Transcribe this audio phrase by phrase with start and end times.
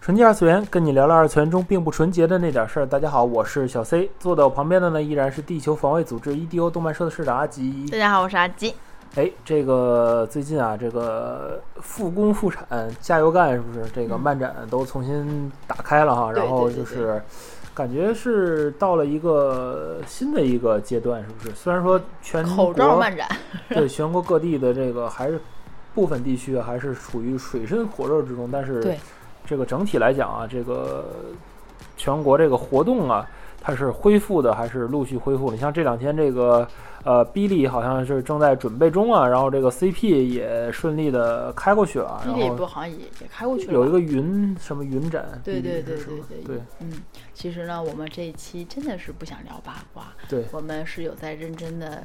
[0.00, 2.86] 纯洁二次元，跟你聊聊二次元中并不纯洁的那点事儿。
[2.86, 7.86] 大家好，我是小 C，坐在我旁边的呢依然是地球防卫组织 EDO 动漫社的社长阿吉。
[7.92, 8.74] 大家好，我是阿吉。
[9.16, 12.66] 哎，这个最近啊，这个复工复产，
[13.02, 13.84] 加油干，是不是？
[13.94, 17.22] 这个漫展都重新打开了哈，然后就是
[17.74, 21.54] 感觉是到了一个新的一个阶段，是不是？
[21.54, 23.28] 虽然说全口罩漫展，
[23.68, 25.38] 对全国各地的这个还是
[25.94, 28.98] 部分地区还是处于水深火热之中，但是对。
[29.50, 31.04] 这个整体来讲啊，这个
[31.96, 33.28] 全国这个活动啊，
[33.60, 35.50] 它是恢复的还是陆续恢复？
[35.50, 36.64] 你像这两天这个
[37.02, 42.22] 呃，哔哩好像是正在准备中啊，然后这个 CP 也顺利的开过去了。
[42.24, 43.72] 哔哩不好像也也开过去了。
[43.72, 45.26] 有一个云什么云展？
[45.42, 46.60] 对对对对对对。
[46.78, 46.92] 嗯，
[47.34, 52.04] 其实呢，我们这一期真的是不想聊八卦，对我们是有在认真的。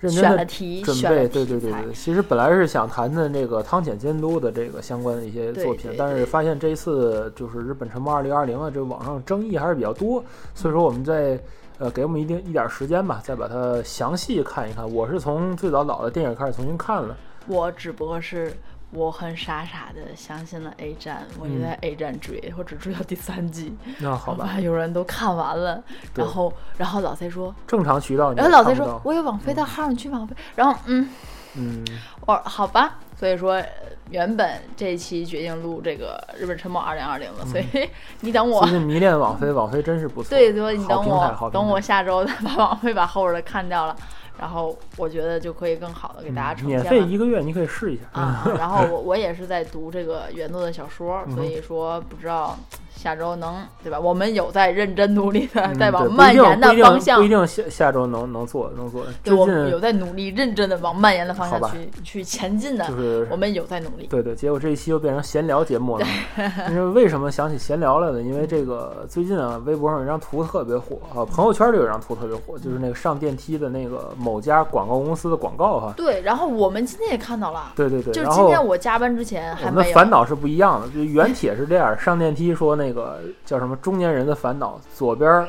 [0.00, 1.92] 认真的准备，对对对对。
[1.92, 10.22] 其实本来是想谈谈这个汤浅监督的这个相关的一些作品，但是发现这一次就是日本沉没二零二零啊，这网上争议还是比较多，
[10.54, 11.38] 所以说我们在
[11.78, 14.88] 呃给我们一定一点时间吧，再把它详细看一看。
[14.92, 18.52] 我是从最早老的电影开始重新看了，我只不过是。
[18.90, 23.76] 我很傻傻的相信了 A 站，我就在 A 站追，我只追到第三季。
[23.98, 25.82] 那好吧，有人都看完了，
[26.14, 30.34] 然后然后老 C 说正常渠道，然后老 C 说我有网飞的号，你去网飞。
[30.56, 31.08] 然后嗯
[31.56, 31.84] 嗯，
[32.26, 33.62] 我好吧，所以说
[34.10, 37.66] 原本这一期决定录这个日本沉没二零二零了，所以
[38.20, 38.62] 你等我。
[38.62, 40.30] 最近迷恋网飞，网飞真是不错。
[40.30, 43.94] 对，所以你等我，等我下周再把网飞把后边的看掉了。
[44.38, 46.78] 然后我觉得就可以更好的给大家呈现。
[46.80, 48.44] 免费一个月，你可以试一下啊。
[48.58, 52.56] 然后我 我也是在读这个原作的小说，所以说不知道。
[52.98, 53.98] 下周能对吧？
[54.00, 59.04] 我们有在认真努力的 在往蔓延的方向，不一定下下周能能做能做。
[59.22, 62.84] 对，我们有在努力认真的往蔓延的方向去去前进的。
[62.88, 64.06] 就是我们有在努力。
[64.08, 66.06] 对对，结果这一期又变成闲聊节目了。
[66.70, 68.20] 因为为什么想起闲聊来呢？
[68.20, 75.92] 因为这个最近啊，微博上有一张图特别火啊，朋友圈里有一张图特别火，就是那个上电梯的那个某家广告公司的广告哈。
[75.96, 77.72] 对，然后我们今天也看到了。
[77.76, 78.12] 对对对。
[78.12, 79.94] 就是今天我加班之前还没有。
[79.94, 83.68] 烦恼是不一样的，就原帖是这样，上电梯说那个叫什么？
[83.68, 84.80] 什么中年人的烦恼？
[84.94, 85.46] 左边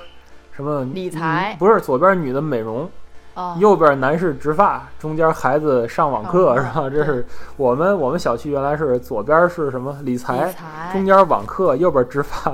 [0.52, 1.56] 什么理财？
[1.58, 2.90] 不是左边女的美容。
[3.60, 6.90] 右边男士植发，中间孩子上网课是吧？
[6.90, 7.26] 这是
[7.58, 10.54] 我们我们小区原来是左边是什么理财，
[10.92, 12.54] 中间网课，右边植发，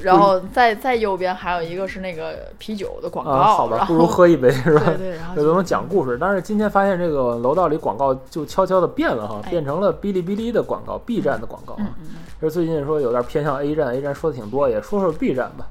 [0.00, 3.38] 然后再再右边还有一个是那个啤酒的广告。
[3.38, 4.82] 好吧，不如喝一杯是吧？
[4.86, 6.16] 对对，然后都能讲故事。
[6.20, 11.74] 但是今天发现这个楼道里广告就悄悄的变了哈，变成了哔哩哔哩的广告，B 站的广告。
[11.78, 12.06] 嗯嗯。
[12.40, 15.66] 就最近说有点偏向 A 站，A 站说的挺多，也说说 B 站吧，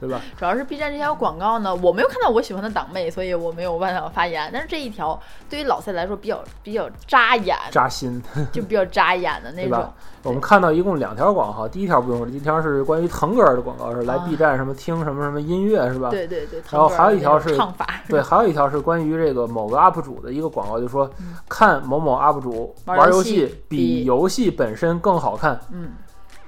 [0.00, 0.20] 对吧？
[0.36, 4.50] 主要是 B 站这条广告呢，我没有看到我喜欢的党妹，所以我没有办法发言。
[4.52, 5.18] 但是这一条
[5.48, 8.22] 对于老赛来说比较比较扎眼，扎心，
[8.52, 9.92] 就比较扎眼的那种。
[10.24, 16.10] 我们看到一共两条广告，第一条不用，第一条是关于腾格尔的广告，是来 B 站什么听什么什么音乐是吧？
[16.10, 16.60] 对对对。
[16.70, 21.08] 然后还有一条是唱法，对，还有一条是关于这个某个 UP 主的一个广告，就说
[21.48, 25.58] 看某某 UP 主玩游戏比游戏本身更好看。
[25.70, 25.92] 嗯。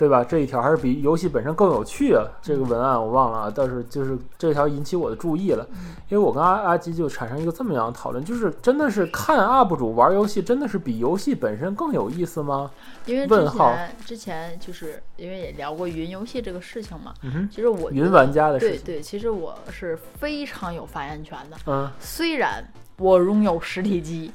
[0.00, 0.24] 对吧？
[0.24, 2.24] 这一条还是比游戏本身更有趣啊！
[2.40, 5.68] 这个文案我忘了啊，但是就是这条引起我的注意了，
[6.08, 12.70] 因为我跟阿阿基就产生一个这么样的讨论，就是真的是看 UP 主玩游戏，真的是比游戏本身更有意思吗？
[13.04, 17.12] 因为之前之前就是因为也聊过云游戏这个事情嘛，
[17.50, 21.58] 其实我云玩家的事情，对对，其实我是非常有发言权的。
[21.66, 22.64] 嗯，虽然
[22.96, 24.32] 我拥有实体机，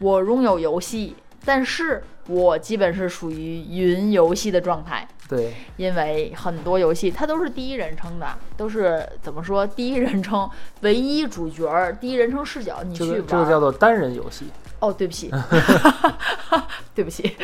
[0.00, 1.14] 我拥有游戏。
[1.46, 8.26] 但是我基本是属于云游戏的状态，对，因为很多游戏它都是第一人称的，
[8.56, 10.48] 都是怎么说第一人称，
[10.80, 14.46] 唯一主角，第一人称视角，你去玩，这个叫做单人游戏。
[14.84, 15.32] 哦，对不起，
[16.94, 17.34] 对不起，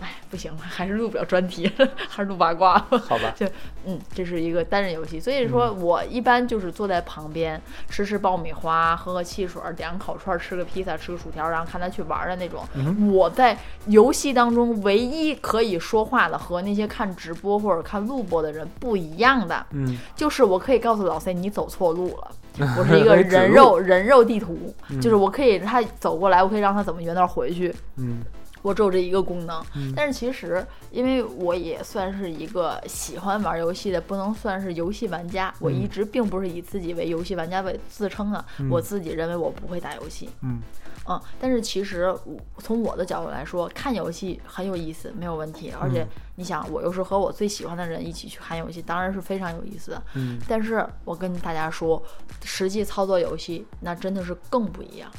[0.00, 1.70] 哎，不行了，还是录不了专题，
[2.10, 2.76] 还是录八卦。
[3.06, 3.46] 好吧，就
[3.86, 12.66] 嗯，这是一个单人游戏，所以说我一般就是坐在旁边吃吃爆米花，喝喝汽水，点个烤串，吃个披萨，吃个薯条，然后看他去玩的那种。
[13.12, 13.56] 我在
[13.86, 22.30] 游戏当中唯一可以说话的，和那些看直播或者看录播的人不一样的，嗯，就是我可以告诉老 C 你走错路了。
[22.78, 27.74] 我是一个人肉人肉地图，就是我可以他走过来，我可以让他怎么原道回去。
[27.96, 28.18] 嗯，
[28.64, 29.62] 我只有这一个功能。
[29.94, 35.52] 但是其实，因为我也算是一个喜欢玩游戏的，不能算是游戏玩家。
[35.60, 38.42] 我一直并不是以自己为游戏玩家为自称的。
[38.70, 40.30] 我自己认为我不会打游戏。
[40.40, 40.60] 嗯。
[41.06, 42.16] 嗯，但是其实
[42.56, 45.70] 从我的角度来说，看游戏很有意思，没有问题。
[45.78, 46.06] 而且
[46.36, 50.02] 你想，我又是和我最喜欢的人一起去看游戏，当然是非常有意思的。
[50.14, 52.02] 嗯，但是我跟大家说，
[52.42, 55.10] 实际操作游戏那真的是更不一样。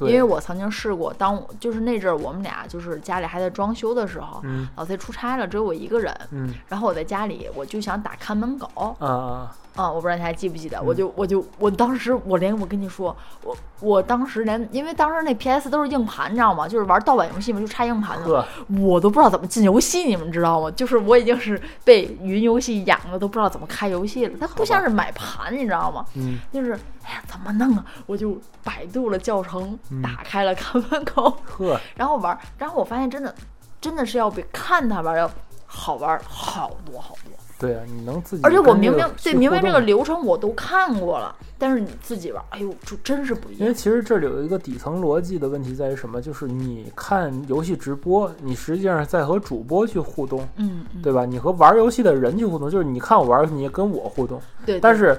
[0.00, 4.42] 因为我曾经试过，当就是那阵儿我们俩就是家里还在装修的时候，
[4.76, 6.14] 老崔出差了，只有我一个人。
[6.30, 8.96] 嗯，然后我在家里，我就想打看门狗。
[9.00, 9.56] 啊。
[9.76, 16.66] 啊，我不知道你还记不记得，我就我就我当时我连我跟你说，我我当时连因为当时那 PS 都是硬盘，你知道吗？
[16.66, 18.46] 就是玩盗版游戏嘛，就插硬盘的，
[18.80, 20.70] 我都不知道怎么进游戏，你们知道吗？
[20.70, 24.36] 就是我已经是被云游戏养的，都不知道怎么开游戏了。
[24.40, 26.04] 它不像是买盘，你知道吗？
[26.14, 26.72] 嗯，就是
[27.04, 27.84] 哎呀，怎么弄啊？
[28.06, 33.34] 我就百度了教程，打开了看门狗，呵，然后玩，然后我发现真的
[33.80, 35.30] 真的是要比看它玩要
[35.66, 37.25] 好玩好多好多。
[37.58, 43.60] 对啊，你能自己，而且我明明对明明这个流程我都看过了，但是你自己玩，哎呦，就真是不一样。
[43.60, 46.20] 因为其实这里有一个底层逻辑的问题在于什么？
[46.20, 51.24] 就是你看游戏直播，你实际上在和主播去互动，嗯，对吧？
[51.24, 54.78] 你和玩游戏的人去互动，就是你看我玩你也跟我互动，对。
[54.78, 55.18] 但是，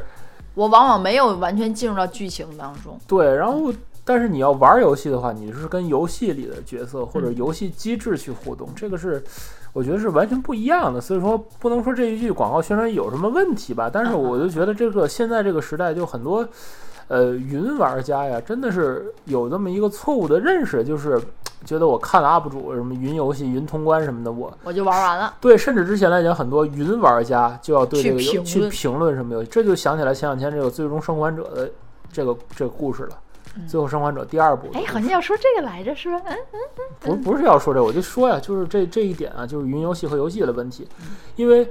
[0.53, 2.99] 我往往没有完全进入到剧情当中。
[3.07, 3.73] 对，然后
[4.05, 9.23] 但是你要玩游戏的话，你是跟游戏里的角色或者游戏机制去互动，这个是。
[9.77, 13.87] 我觉得是完全不一样的，所以说不能说这一句广告宣传有什么问题吧。
[13.93, 16.43] 但是我就觉得这个现在这个时代就很多，
[17.09, 21.21] 呃，云玩家呀，真的是有这么一个错误的认识，就是
[21.63, 25.35] 觉得我看了 UP 主什么云游戏、云通关什么的，我我就玩完了。
[25.39, 31.69] 对，甚至之前来讲，很多云玩家就要对这个去评论什么游戏，这就想起来前两天这个《最终生还者》的
[32.11, 33.09] 这个这个故事了。
[33.65, 36.21] 最后生还者第二部，哎，好像要说这个来着，是吧？
[36.25, 36.59] 嗯嗯
[37.05, 40.87] 嗯不不是要说这，我就说呀，就是这这一点啊，就是云游戏和游戏的问题。
[41.35, 41.67] 因为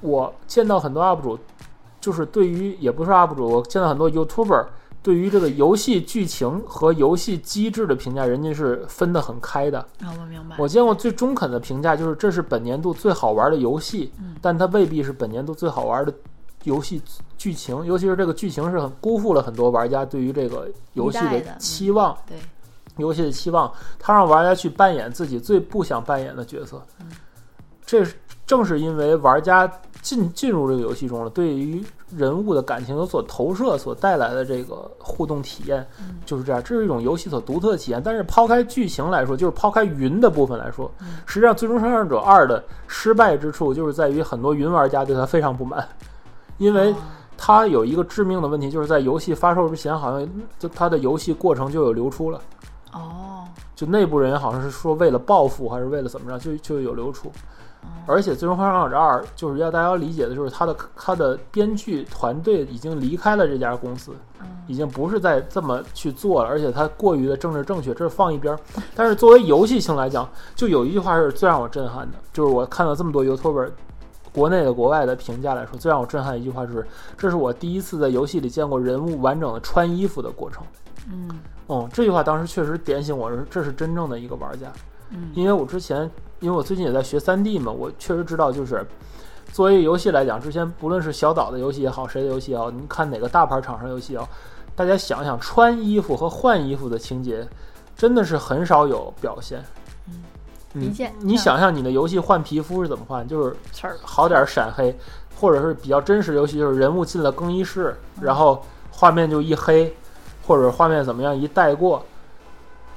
[0.00, 1.38] 我见到很多 UP 主，
[2.00, 4.66] 就是对于也不是 UP 主，我见到很多 YouTuber
[5.02, 9.78] 对于这个游戏剧情和游戏机制的评价，人家是分得很开的。
[10.00, 10.56] 啊，我明白。
[10.58, 16.12] 我见过最中肯的评价就是，这是本年度最好玩的游戏，但它未必是本年度最好玩的。
[16.64, 17.02] 游戏
[17.36, 22.16] 剧情，尤其是这个剧情是很辜负了很多玩家对于这个游戏的期望。
[22.26, 22.36] 对，
[22.96, 26.82] 游戏的期望，他让玩家去扮演自己最不想扮演的角色。
[27.00, 27.06] 嗯，
[27.84, 28.04] 这
[28.46, 29.70] 正是因为玩家
[30.00, 31.82] 进进入这个游戏中了，对于
[32.14, 35.86] 人物的感情有所投射，所带来的这个互动体验
[36.26, 36.62] 就是这样。
[36.62, 38.02] 这是一种游戏所独特的体验。
[38.04, 40.90] 但是抛开剧情来说，就是抛开云的部分来说，
[41.24, 45.88] 实际上《最终生还者二》的失败之处就是在于很多云玩家对他非常不满。
[46.62, 46.94] 因为
[47.36, 50.28] 它有一个致命的问题，就是在游戏发售之前，好像
[50.60, 52.40] 就它的游戏过程就有流出了。
[52.92, 53.44] 哦，
[53.74, 57.32] 就内部人员好像是说为了报复，还是为了怎么着，就就有流出。
[58.06, 64.12] 而且《最终幻想者二》就是要大家要理解的，就是它的它的编剧团队已经离开了这家公司，
[64.68, 68.56] 已经不是在这么去做了，而且它过于的政治正确，这是放一边。
[68.94, 73.70] 但是作为游戏性来讲，就有一句话是最让我震撼的，就是我看到这么多 YouTuber。
[74.32, 76.86] 国内的、国外的评价来说，最让我震撼的一句话就是
[77.18, 80.62] ：“这是我第一次在游戏里见过人物完整的穿衣服的过程。”
[81.10, 81.28] 嗯，
[81.66, 84.72] 哦，这句话当时确实点醒我，这是真正的一个玩家。
[85.10, 88.86] 嗯，因为我之前，因为我最近也在学三 D 嘛，我确实知道，就是
[89.52, 94.28] 作为游戏来讲，之前不论是小岛的游戏也好，谁的游戏也好，你看哪个大牌厂商游戏也好，
[94.74, 97.46] 大家想想穿衣服和换衣服的情节，
[97.94, 99.62] 真的是很少有表现。
[100.74, 103.26] 一键，你想象你的游戏换皮肤是怎么换？
[103.26, 103.56] 就是
[104.02, 104.96] 好点闪黑，
[105.38, 109.94] 或者是比较真实游戏，就是人物进了更衣室，然后画面就一黑，
[110.46, 112.04] 或者画面怎么样一带过，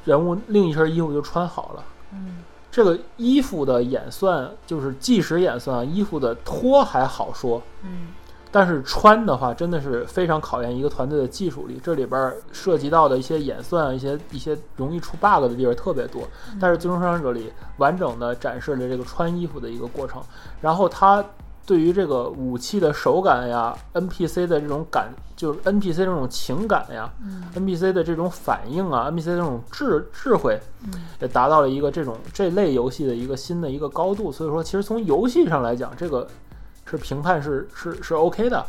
[0.05, 1.84] 人物另一身衣服就穿好了。
[2.13, 7.62] 嗯，这个衣服的演算就是计时演算，衣服的脱还好说。
[7.84, 8.08] 嗯。
[8.56, 11.78] 但是穿的话，真的是非常考验一个团队的技术力。
[11.84, 16.22] 这里边涉及到的一些演算、一些一些容易出 bug 的地方特别多。
[16.58, 20.22] 但是《最终生还者》里完整的展示了这个穿衣服的一个过程。
[20.62, 21.22] 然后它
[21.66, 27.12] 对于这个武器的手感呀、NPC 的这种感，就是 NPC 这种情感呀、
[27.56, 30.58] NPC 的这种反应啊、NPC 这种智智慧，
[31.20, 34.32] 也达到了一个这种这类游戏的一个新的一个高度。
[34.32, 36.26] 所以说，其实从游戏上来讲，这个。
[36.86, 38.65] 是评判是是是 OK 的，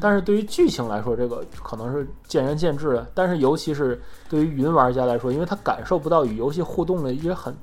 [0.00, 3.06] 但是对于剧情来说，这个可能是见仁见智的。
[3.14, 7.54] 但是尤其是对于云玩家来说，因为他感受不到与游戏互动的一些很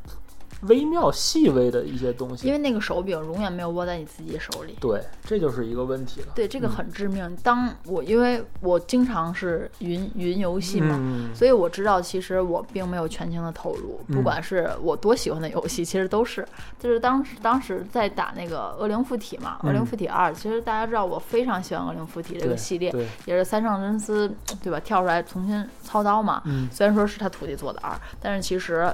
[0.61, 2.47] 微妙细微的一些东西。
[2.47, 4.75] 因为那个手柄永远没有握在你自己手里。
[4.79, 6.27] 对，这就是一个问题了。
[6.35, 7.35] 对，这个很致命。
[7.43, 10.99] 当我因为我经常是云云游戏嘛，
[11.33, 16.45] 所以我知道其实我并没有全情的投入，不管是我多喜欢的游戏，其实都是
[16.77, 22.93] 就是当时当时在打那个恶灵附体嘛，恶灵附体二，其实大家知道我非常喜欢恶灵附体这个系列，
[23.25, 24.29] 也是三上真司
[24.61, 26.43] 对吧跳出来重新操刀嘛。
[26.71, 28.91] 虽然说是他徒弟做的二，但是其实。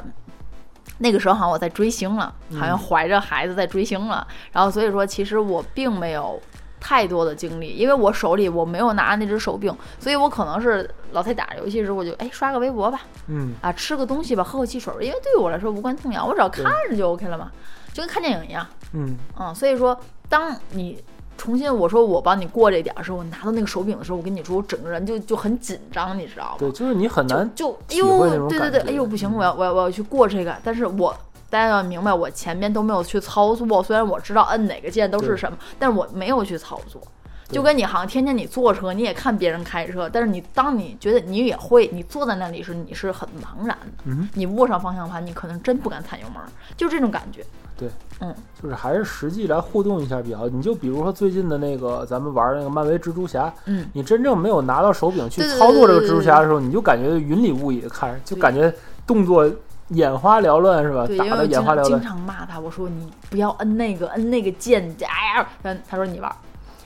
[0.99, 6.41] 那个时候好像我在追星了，好像怀着孩子在追星了，然后所以说其实我并没有
[6.79, 13.53] 太多的精力，因为我手里我没有拿那只手柄，所以我可能是老在打游戏时候我就哎刷个微博吧，嗯。
[13.61, 17.51] 啊吃个东西吧，喝口汽水，因为对于我来说无关痛痒，我只要看着就 OK 了嘛，
[17.91, 19.99] 就跟看电影一样，嗯嗯，所以说
[20.29, 21.03] 当你。
[21.37, 26.55] 重新我说我帮你过这点儿时候，我拿到那个手柄的时候，我跟你说，我整个人就就很紧张，你知道吗？
[26.59, 31.15] 对，就是你很难就哎呦，对对对，哎呦不行，我要我要我要去过这个，但是我
[31.49, 37.01] 大家要明白，我前面都没有去操作，虽然我知道摁哪个键都是什么，但是我没有去操作。
[37.49, 44.03] 就跟你好像天天你坐车，你也看别人开车，但是你当你觉得你也会，你坐在那里时，你是很茫然的。
[44.05, 46.41] 嗯，你握上方向盘，你可能真不敢踩油门，
[46.75, 47.45] 就这种感觉。
[47.77, 47.89] 对，
[48.21, 50.47] 嗯，就是还是实际来互动一下比较好。
[50.47, 58.73] 你就比如说最近的那个咱们玩那个漫威蜘蛛侠，嗯，你真正没有拿到手柄去操作这个蜘蛛侠的时候，你就感觉云里雾里的看着，就感觉
[59.05, 59.45] 动作
[59.89, 61.05] 眼花缭乱，是吧？
[61.17, 61.85] 打的眼花缭乱。
[61.85, 66.33] 经常骂他，我说你不要摁那个摁那个键，哎呀，他说你玩，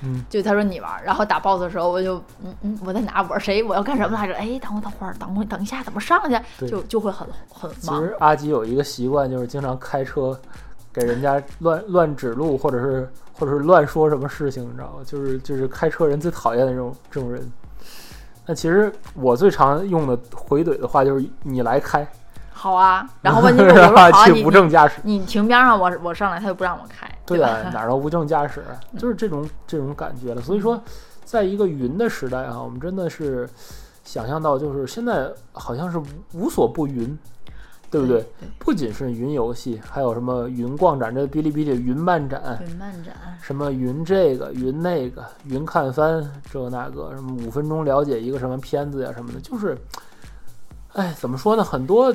[0.02, 3.26] 嗯，就他说你玩，然后打 boss 的时候，我就嗯嗯，我在哪？
[3.30, 3.62] 我是谁？
[3.64, 4.34] 我要干什么来着？
[4.36, 6.68] 哎，等我等会儿，等我等一下，怎么上去？
[6.68, 8.02] 就就会很很忙。
[8.02, 10.40] 其实阿吉有一个习惯，就是经常开车。
[10.92, 15.04] 给人家乱乱指路，或者是或者是乱说什么事情，你知道吗？
[15.06, 17.48] 就是就是开车人最讨厌的这种这种人。
[18.48, 22.06] 那其实我最常用的回怼的话就是“你来开”。
[22.52, 27.08] 好啊，然后问题是我说好，无证驾驶，你停边上，我我上来，他又不让我开。
[27.38, 28.64] 对啊，哪儿都无证驾驶，
[28.98, 30.42] 就是这种这种感觉了。
[30.42, 30.82] 所以说，
[31.24, 33.48] 在一个云的时代啊，我们真的是
[34.04, 36.02] 想象到，就是现在好像是
[36.34, 37.18] 无所不云。
[37.92, 38.24] 对不对？
[38.60, 41.12] 不仅是云游戏，还有什么云逛展？
[41.12, 49.76] 这哔哩哔哩云漫展，云漫展，什么云这个云那个云看番，这那个什么五分钟了解一个什么片子呀什么的，就是，
[50.94, 51.64] 哎，怎么说呢？
[51.64, 52.14] 很多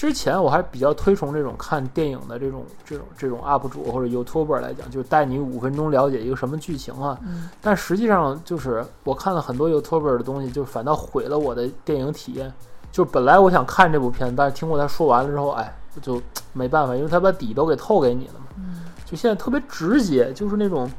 [0.00, 7.18] 之前我还比较推崇这种看电影的这种这种这种 UP 主或者 YouTuber 来讲，就带你五分钟了解一个什么剧情啊。
[7.60, 12.50] 但实际上就是我看了很多 YouTuber 的东西，就反倒毁了我的电影体验。
[12.90, 16.18] 就本来我想看这部片，但是听过他说完了之后，哎，就
[16.54, 18.46] 没办法，因为他把底都给透给你了嘛。
[18.56, 18.86] 嗯。
[19.04, 20.90] 就现在特别直接，就是那种，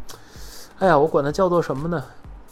[0.77, 2.03] 哎呀，我管它叫做什么呢？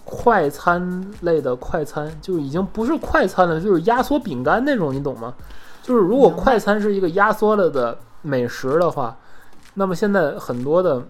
[0.04, 5.32] 快餐类的快餐，就已经不是快餐了，就是压缩饼干那种，你懂吗？
[5.90, 9.18] 就是如果快餐是一个压缩了的美食的话，
[9.74, 11.02] 那么现在很多的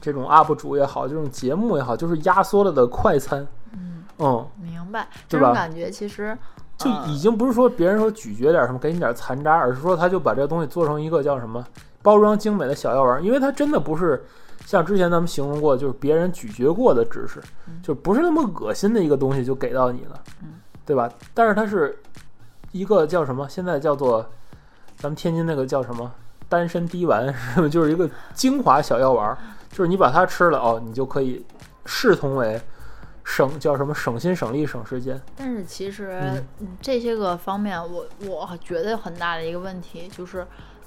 [0.00, 3.44] 这种 UP 主也好，这种节目也好，就是压缩了的快餐。
[3.72, 4.04] 嗯。
[4.18, 4.46] 嗯。
[4.62, 5.08] 明白。
[5.28, 6.38] 这种感觉其实。
[6.78, 11.66] 就已经不是说别人说咀嚼点什么给你点残渣，而是说他就把这个东西做成一个叫什么
[12.00, 14.24] 包装精美的小药丸，因为它真的不是
[14.64, 17.42] 像之前咱们形容过，就是别人咀嚼过的知识，
[17.82, 20.22] 就不是那么恶心的一个东西就给到你了，
[20.86, 21.10] 对吧？
[21.34, 21.98] 但是它是
[22.72, 23.48] 一个叫什么？
[23.48, 24.30] 现在叫做
[24.96, 26.12] 咱们天津那个叫什么
[26.48, 27.34] 丹参滴丸，
[27.70, 29.36] 就是一个精华小药丸，
[29.70, 31.44] 就是你把它吃了哦，你就可以
[31.86, 32.60] 视同为。
[33.22, 33.94] 省叫什么？
[33.94, 35.20] 省心省力省时间。
[35.36, 36.42] 但是其实
[36.80, 40.44] 这些个方面，我我觉得很大的一个问题就是，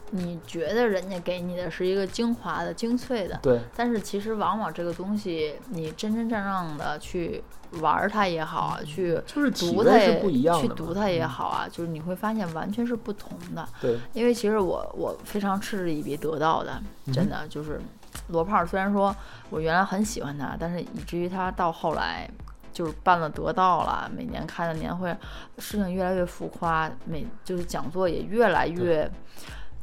[0.09, 3.61] 你觉得人家给你的是一个精华的、精粹的，对。
[3.77, 7.41] 但是其实往往这个东西，你真真正正的去
[7.81, 13.67] 玩它也好，去就是读它也不一样去读它也好啊，就是你会发现完全是不同的。
[13.81, 13.97] 对。
[14.13, 16.81] 因为其实我我非常嗤之以鼻得到的，
[17.13, 17.81] 真的就是。
[18.27, 19.13] 罗胖虽然说
[19.49, 22.29] 我原来很喜欢他，但是以至于他到后来
[22.71, 25.09] 就是办了得到了，每年开的年会，
[25.57, 29.09] 事情越来越浮夸，每就是讲座也越来越，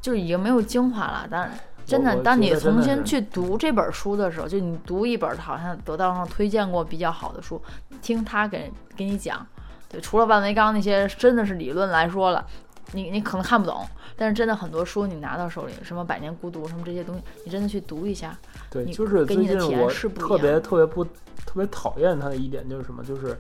[0.00, 1.26] 就是已经没有精华了。
[1.28, 7.60] 但是真的，当你重新去读这本书的时候，就你读一本好像得到上推荐过比较好的书，
[8.00, 9.46] 听他给给你讲，
[9.88, 12.46] 对，除了万维钢那些真的是理论来说了。
[12.92, 18.37] 你你可能看不懂，但是真的很多书你拿到手里，什么《百年孤独》什么这些东西，你真的去读一下。
[18.68, 23.38] 对，就是最近我特别特别不特别讨厌他的一点就是什么，就是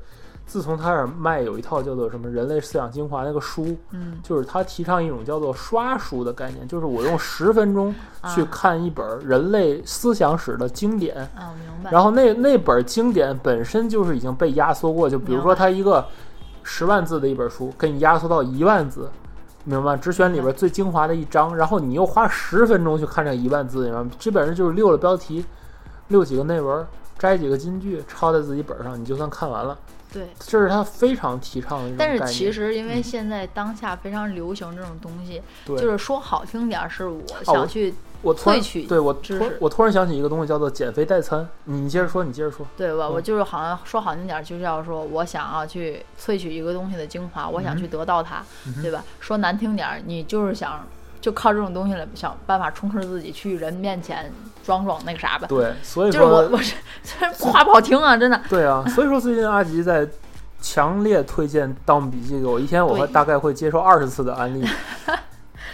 [0.50, 7.94] 自从他那儿卖有一套叫做什么《人类思想精华》那个书，嗯，就是他提倡一种叫做刷书的概念，就是我用十分钟
[8.34, 11.16] 去看一本人类思想史的经典。
[11.36, 11.92] 啊，明白。
[11.92, 16.04] 然后那那本经典本身就是已经被压缩过，就比如说他一个
[16.64, 19.08] 十万字的一本书，给你压缩到一万字。
[19.62, 19.96] 明白？
[19.96, 24.16] 只选里边最精华的一章，然后你又花十分钟去看这一万字，明白？
[24.18, 25.44] 基本上就是溜了标题，
[26.08, 26.84] 溜几个内文，
[27.18, 29.78] 摘几个金句，抄在自己本上，你就算看完了。
[30.12, 31.94] 对，这是他非常提倡的。
[31.98, 41.48] 但是其实，因为现在当下非常流行这种东西，就是说好听点是我想去我萃取，对我突我突然想起一个东西叫做减肥代餐。
[41.64, 42.66] 你接着说，你接着说。
[42.76, 43.08] 对吧？
[43.08, 48.44] 我就是好像说好听点，就是要说我想要去萃取一个东西的精华，我想去得到它，
[48.82, 49.04] 对吧？
[49.20, 50.86] 说难听点，你就是想
[51.20, 54.32] 就靠这种东西来想办法充实自己，去人面前。
[54.62, 56.74] 装装那个啥吧，对，所以说就是我我是
[57.38, 58.40] 话不好听啊，真的。
[58.48, 60.06] 对啊，所以说最近阿吉在
[60.60, 64.64] 强烈推荐《盗墓笔记》给我，一天我大概会接受二十次的安利。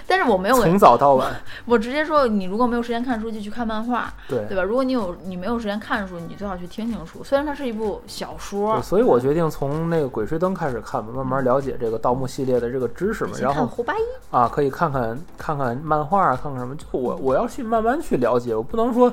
[0.07, 1.35] 但是我没有从早到晚，
[1.67, 4.63] 我直接说，你如果没有时间看书，就去看漫画，对对吧？
[4.63, 7.25] 如果你有你没有时间看书，你最好去听听书。
[7.25, 13.33] 虽然它是一部小说，所以我决定从那个《鬼吹灯》开始看吧，慢慢了解这个盗墓系列的这个知识嘛。
[13.41, 16.75] 然后胡八一啊，可以看看看看漫画，看看什么？
[16.77, 19.13] 就我我要去慢慢去了解，我不能说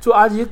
[0.00, 0.46] 就阿吉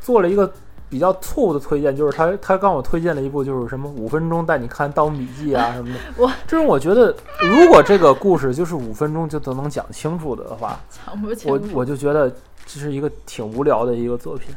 [0.00, 0.52] 做了一个。
[0.90, 6.00] 比较错误的推荐就是他，他刚我推荐了一部，就是什么五分钟带你看《盗墓笔记》啊什么的。
[6.16, 11.50] 我这种我觉得，如果这个故事就是五分钟就都能讲清楚的话， 讲不清。
[11.50, 12.28] 我我就觉得
[12.66, 14.52] 这是一个挺无聊的一个作品，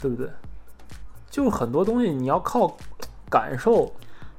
[0.00, 0.26] 对不对？
[1.28, 2.74] 就很多东西你要靠
[3.28, 3.92] 感受，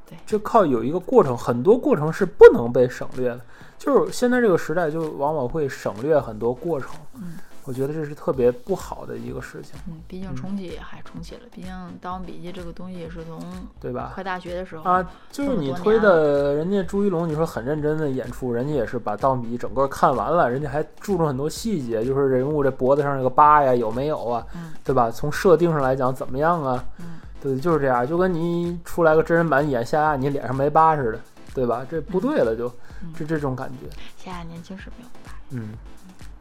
[0.10, 3.42] 对，就靠有一个过程，很多过程是不能被省略的。
[3.78, 6.90] 就是现在这个时代，就往往会省略很多过程。
[7.14, 7.38] 嗯。
[7.66, 9.74] 我觉得这是特别不好的一个事情。
[9.88, 13.42] 嗯，毕竟重启还重启了，毕竟《盗墓笔记》这个东西也是从
[13.80, 14.12] 对吧？
[14.14, 24.46] 快大学的时候啊，就是你推的，人家朱一龙，你说很认真的演出，人家也是把《盗墓笔记》整个看完了，人家还注重很多细节，就是人物这脖子上这个疤呀有没有啊？
[24.56, 25.10] 嗯，对吧？
[25.10, 26.86] 从设定上来讲怎么样啊？
[27.00, 31.20] 嗯，对，就是这样，就跟你出来个真人版演夏亚，你脸上没疤似的，
[31.56, 31.84] 对吧？
[31.90, 32.70] 这不对了，就
[33.18, 33.90] 就这种感觉。
[34.24, 35.34] 夏亚年轻时没有疤。
[35.50, 35.70] 嗯。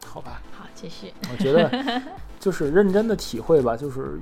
[0.05, 1.13] 好吧，好，继续。
[1.31, 2.01] 我觉得
[2.39, 4.19] 就是认真的体会吧，就是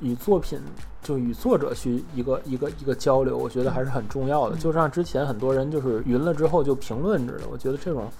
[0.00, 0.58] 与与作品，
[1.02, 4.56] 就与作者去一个一个一个交流，我觉得还是很重要的。
[4.56, 8.10] 就像之前很多人就是云了之后就评论着的，我觉得这种，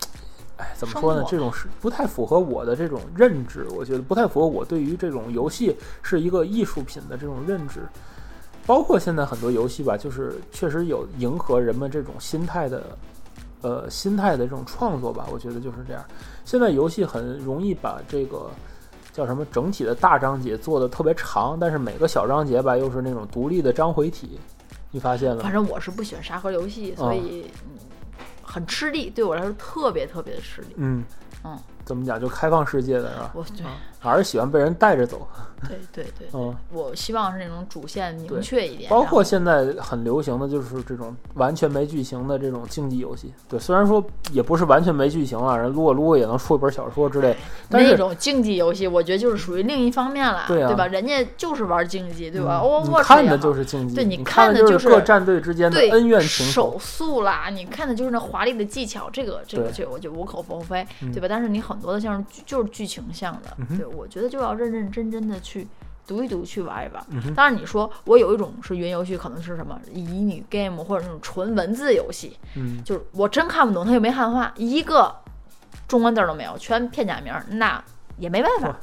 [0.58, 1.24] 哎，怎么说呢？
[1.26, 7.80] 这种是不太符合我的这种认知，我觉得不太符合我对于这种游戏是一个艺术品的这种认知。
[8.66, 12.84] 包括现在很多游戏吧，就是确实有迎合人们这种心态的。
[13.66, 16.04] 呃，心态的这种创作吧，我觉得就是这样。
[16.44, 18.48] 现在游戏很容易把这个
[19.12, 24.38] 叫什么整体的大章节做的特别长，但是每个小章节吧又是那种独立的章回体，
[24.92, 25.42] 你发现了？
[25.42, 27.50] 反正我是不喜欢沙盒游戏，所以
[28.40, 30.68] 很吃力，对我来说特别特别的吃力。
[30.76, 31.02] 嗯
[31.42, 31.58] 嗯。
[31.86, 32.20] 怎么讲？
[32.20, 33.30] 就开放世界的是吧？
[33.32, 33.64] 我对，
[33.98, 35.26] 还是喜欢被人带着走。
[35.66, 38.90] 对对对，嗯，我希望是那种主线明确一点。
[38.90, 43.32] 包括现在很流行的就是这种完全没剧情的这种竞技游戏。
[43.48, 47.34] 对，虽然说也不是完全没剧情啊，人撸啊撸也能出一本小说之类。
[47.70, 50.86] 但那种竞技游戏，我觉得就是属于另一方面了，对啊，对吧？
[50.88, 52.62] 人家就是玩竞技，对吧？
[52.62, 56.72] 我看的就是竞技，对你看的就是各战队之间的恩怨情仇。
[56.72, 61.26] 手速啦，你看的就是那华丽的技巧，这个这个就我就无可厚非，对吧？
[61.26, 62.56] 但是你很多的像是就。
[62.56, 65.68] 就是剧情向的，对，我觉得就要认认真真的去
[66.06, 67.34] 读一读，去玩一玩。
[67.34, 75.14] 当然，你说我有一种是云游戏，可能是什么乙女 game 或者那种纯文字游戏，嗯，就是我真看不懂，它又没汉化，一个
[75.86, 77.84] 中文字都没有，全片假名，那
[78.16, 78.74] 也没办法，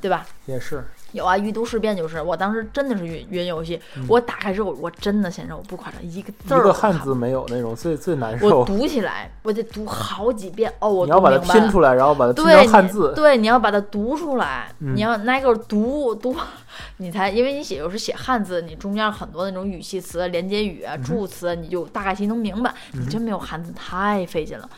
[0.00, 0.26] 对吧？
[0.46, 0.84] 也是。
[1.12, 8.60] 有啊，预读事变就是，我当时真的是云云游戏，我打开之后，我真的先生，我不夸张，一个字儿一个汉字没有那种最最难受。
[8.60, 13.12] 我 读起来，我得读好几遍哦，我你要把它拼出来，然后把它拼成汉字。
[13.14, 16.34] 对，你要把它读出来，你要挨个读读，
[16.98, 22.74] 你才因为你写有时写汉字，你中间很多那种语气词、连接语啊、助词，你就大概其能明白。
[22.92, 24.68] 你真没有汉字，太费劲了。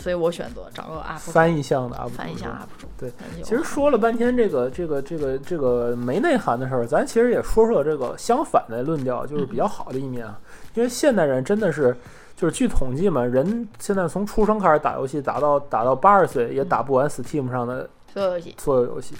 [0.00, 2.86] 所以我选择找个 UP 翻译向的 UP 主，翻译向 UP 主。
[2.98, 10.38] 对，其实说了半天这个这个这个这个没内涵的事儿，咱其实也说说这个相反的论调，就是比较好的一面啊。
[10.74, 11.94] 因为现代人真的是，
[12.34, 19.14] 就是据统计嘛，人现在从出生开始打游戏，打到打到八十岁也打不完 Steam 上的所有游戏，所有游戏，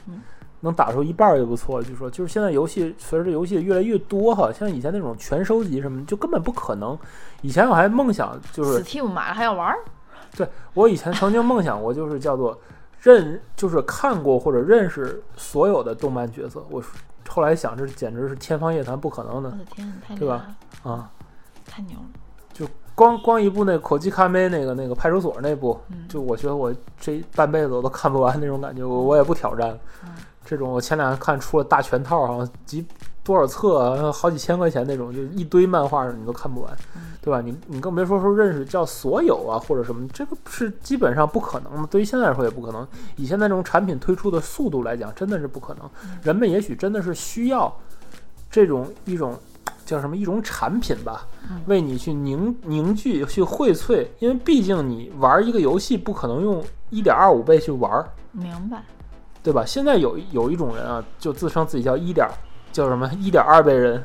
[0.60, 1.84] 能打出一半就不错了。
[1.84, 6.98] 据说就是现在游戏随着游戏越来越多哈，像以前那种全收集什么，就根本不可能。
[7.42, 9.74] 以前我还梦想就是 Steam 买了还要玩。
[10.36, 12.58] 对我以前曾经梦想过，就是叫做
[13.00, 16.64] 认，就是看过或者认识所有的动漫角色。
[16.70, 16.82] 我
[17.28, 19.50] 后来想，这简直是天方夜谭，不可能的。
[19.50, 20.46] 我的天，太对吧？
[20.82, 21.10] 啊，
[21.66, 22.04] 太牛了！
[22.52, 29.78] 就光光一部那口技咖啡那个那个派出所那部，就我觉得我这半辈子我都看不完那种感觉，我我也不挑战。
[30.44, 32.84] 这种我前两天看出了大全套，好像几
[33.22, 36.76] 多少册，好几千块钱那种，就一堆漫画你都看不完，
[37.20, 37.40] 对吧？
[37.40, 41.86] 你你更别说说认识叫所有啊或者什么，这个是基本上不可能的。
[41.88, 42.86] 对于现在来说也不可能。
[43.16, 45.88] 以现在这种产品推出的速度来讲，真的是不可能。
[46.22, 47.72] 人们也许真的是需要
[48.50, 49.38] 这种一种
[49.84, 51.26] 叫什么一种产品吧，
[51.66, 58.82] 为你去凝凝聚去荟萃，因为毕竟你玩一个游戏不可能用一点二五倍去玩，明白？
[59.42, 59.64] 对吧？
[59.64, 62.26] 现在有有一种人啊，就自称自己叫一点。
[62.72, 64.04] 叫什么一点二倍人，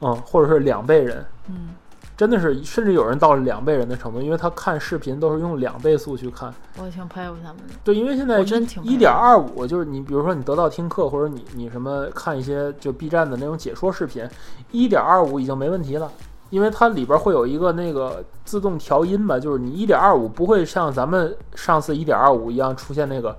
[0.00, 1.70] 嗯，或者是两倍人，嗯，
[2.16, 6.52] 真的是，甚至有人到了两倍人的程度，因为他看视频都是用两倍速去看。
[6.78, 7.74] 我挺佩服他们的。
[7.84, 8.40] 对，因为现在
[8.82, 14.28] 一点二五，就是你比如说你得到听课，或者你你什么看一些就 B 站的那种解说视频，
[14.70, 16.10] 一点二五已经没问题了，
[16.50, 23.36] 因为它里边会有一个那个自动调音吧，就是你一点二五不会像咱们上次一点二五一样出现那个。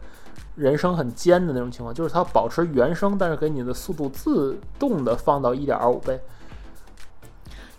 [0.56, 6.20] 人声很尖的那种情况，就是它保持原声，但是给你的速度自动的放到一点二五倍。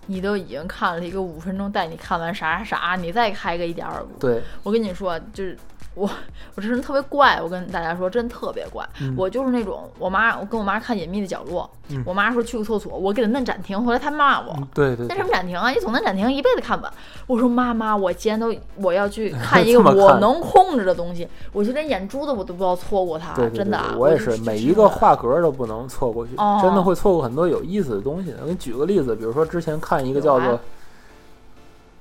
[0.07, 4.09] 你都已经看了一个五分钟带你看完啥啥啥，你再开个一点二五。
[4.19, 5.57] 对，我跟你说，就是。
[5.95, 6.09] 我
[6.55, 8.87] 我这人特别怪，我跟大家说，真特别怪。
[9.17, 11.69] 我就是那种，我妈我跟我妈看《隐秘的角落》，
[12.07, 15.71] 我妈说去个厕所，我给她摁暂停，后来她骂我，对对，那什么暂停啊？
[15.71, 16.93] 你总摁暂停，一辈子看不完。
[17.27, 23.79] 我说妈妈，我今天都我要去 看一个我能控制的东西，我就连眼珠子我都不要错过它，真的。
[23.99, 28.35] 我也是，每一个画格都不能错过去，真的会错过很多有意思的东西。
[28.41, 30.59] 我给你举个例子，比如说之前看一个叫做。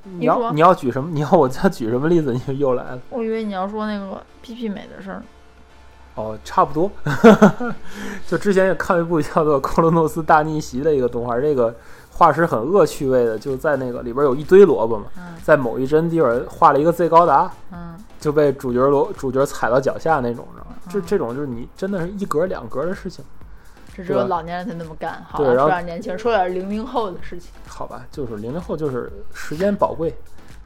[0.04, 1.10] 你要你要举什么？
[1.12, 2.34] 你要我再举什么例子？
[2.48, 3.00] 你又来了。
[3.10, 5.24] 我以为你要说那个 P P 美的事儿。
[6.16, 6.92] 哦，差不多。
[8.28, 11.74] 就之前也看一部叫做《克罗诺斯大逆袭》的一个动画，这个
[12.12, 15.06] 画师很恶趣味的，就在那个里边有一堆萝卜嘛，
[15.42, 20.76] 在某一帧地方画了一个 Z 高达，嗯，就被主角罗主角踩到脚下那种，知道吗？
[20.90, 23.24] 这这种就是你真的是一格两格的事情。
[23.96, 27.52] 这只有老年人才那么干，好，说点年轻人，说点零零后的事情。
[27.68, 30.14] 好吧，就是零零后，就是时间宝贵，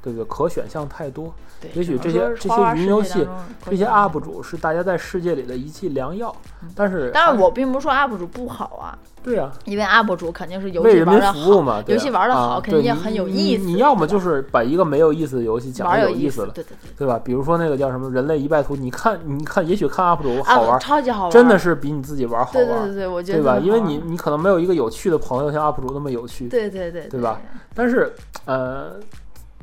[0.06, 0.26] 对不对？
[0.30, 1.34] 可选项太多。
[1.74, 3.28] 也许这些这些云游戏，
[3.68, 6.36] 这些 UP 主是大家在世界里的一剂良药，
[6.76, 8.96] 但是，但是我并不是说 UP 主不好啊。
[9.24, 13.66] 对啊，因为 UP 主肯定是游戏玩的好，游戏玩的好，肯定也很有意思。
[13.66, 17.20] 你要么就是把一个没有意思的游戏讲的有意思了，对对对，对吧？
[17.24, 22.68] 比如说那个叫什么《人类一败涂》，你看，你看，也许看 UP 主好玩，超级好玩，真的是比你自己玩好玩。
[22.68, 23.58] 对对对，我觉得对吧？
[23.58, 27.42] 因为你你可能没有一个有趣的朋友像 UP 主那么有趣，对对对，对吧？
[27.74, 28.14] 但是
[28.46, 29.00] 呃。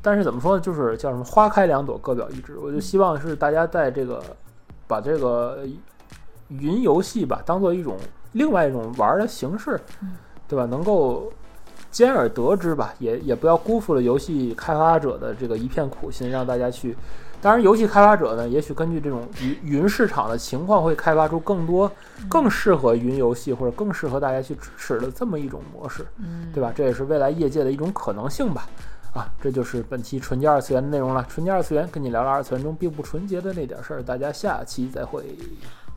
[0.02, 0.60] 但是怎么说呢？
[0.60, 2.58] 就是叫什么“花开两朵，各表一枝”。
[2.60, 4.20] 我就希望是大家在这个
[4.88, 5.60] 把这个
[6.48, 7.96] 云游戏吧当做一种
[8.32, 9.80] 另外一种玩的形式，
[10.48, 10.66] 对吧？
[10.66, 11.32] 能够
[11.90, 16.96] 兼而得之吧，也也不要辜负了游戏开发者的这个一片苦心，让大家去。
[17.40, 21.90] 当然，游戏开发者呢，也许根据这种云云市场的情况，会开发出更多
[22.28, 26.06] 更适合云游戏或者更适合大家去支持的这么一种模式，
[26.54, 26.72] 对吧？
[26.74, 28.66] 这也是未来业界的一种可能性吧。
[29.12, 31.24] 啊，这就是本期纯洁二次元的内容了。
[31.28, 35.24] 纯洁二次元跟你聊聊二次元中并不纯洁的那点事儿，大家下期再会。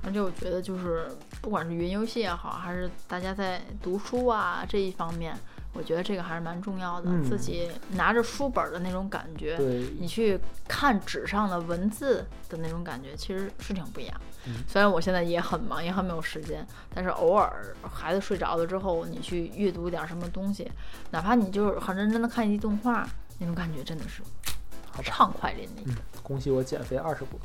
[0.04, 1.08] 而且我觉得，就是
[1.42, 5.36] 不管是云游戏也好，还是大家在读书啊这一方面。
[5.76, 9.58] 我觉得这个还是蛮重要的，自己拿着书本的那种感觉，
[10.00, 14.22] 你去看纸上的文字的那种感觉，其实是挺不一样。
[14.68, 20.72] 虽然我现在也很忙，也很没有时间，但是偶尔孩子睡着了之后，你去阅读点什么东西，
[21.12, 23.08] 哪怕你就是很认真的看一集动画，
[23.40, 24.22] 那种感觉真的是
[25.04, 25.94] 畅快淋漓。
[26.24, 27.38] 恭喜我减肥二十步。